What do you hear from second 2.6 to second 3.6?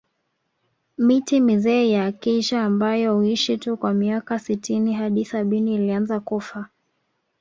ambayo huishi